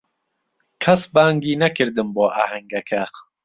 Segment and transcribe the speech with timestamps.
[0.83, 3.03] کەس بانگی نەکردم بۆ ئاهەنگەکە.